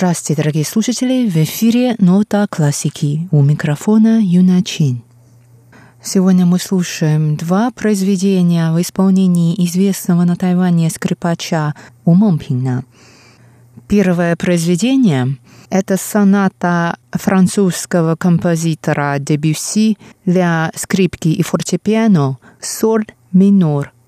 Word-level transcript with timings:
Здравствуйте, 0.00 0.40
дорогие 0.40 0.64
слушатели! 0.64 1.28
В 1.28 1.36
эфире 1.36 1.94
«Нота 1.98 2.46
классики» 2.48 3.28
у 3.30 3.42
микрофона 3.42 4.18
Юна 4.22 4.62
Чин. 4.62 5.02
Сегодня 6.02 6.46
мы 6.46 6.58
слушаем 6.58 7.36
два 7.36 7.70
произведения 7.70 8.72
в 8.72 8.80
исполнении 8.80 9.54
известного 9.66 10.24
на 10.24 10.36
Тайване 10.36 10.88
скрипача 10.88 11.74
У 12.06 12.14
Момпина. 12.14 12.86
Первое 13.88 14.36
произведение– 14.36 15.36
это 15.68 15.98
соната 15.98 16.96
французского 17.12 18.16
композитора 18.16 19.18
Дебюсси 19.18 19.98
для 20.24 20.72
скрипки 20.76 21.28
и 21.28 21.42
фортепиано 21.42 22.38
«Соль 22.58 23.04
минор»– 23.32 23.92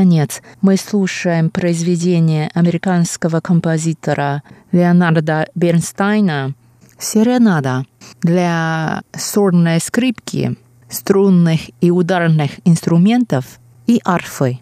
наконец, 0.00 0.40
мы 0.62 0.78
слушаем 0.78 1.50
произведение 1.50 2.50
американского 2.54 3.40
композитора 3.40 4.42
Леонарда 4.72 5.46
Бернстайна 5.54 6.54
«Серенада» 6.98 7.84
для 8.22 9.02
сорной 9.14 9.78
скрипки, 9.78 10.56
струнных 10.88 11.70
и 11.82 11.90
ударных 11.90 12.52
инструментов 12.64 13.44
и 13.86 14.00
арфы. 14.02 14.60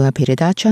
ყველაფერი 0.00 0.34
დააჩა, 0.40 0.70